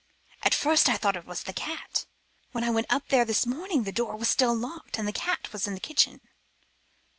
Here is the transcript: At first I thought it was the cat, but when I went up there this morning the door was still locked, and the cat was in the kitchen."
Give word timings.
At 0.41 0.55
first 0.55 0.89
I 0.89 0.97
thought 0.97 1.15
it 1.15 1.27
was 1.27 1.43
the 1.43 1.53
cat, 1.53 2.07
but 2.51 2.53
when 2.53 2.63
I 2.63 2.71
went 2.71 2.91
up 2.91 3.09
there 3.09 3.23
this 3.23 3.45
morning 3.45 3.83
the 3.83 3.91
door 3.91 4.15
was 4.15 4.29
still 4.29 4.55
locked, 4.57 4.97
and 4.97 5.07
the 5.07 5.11
cat 5.13 5.53
was 5.53 5.67
in 5.67 5.75
the 5.75 5.79
kitchen." 5.79 6.21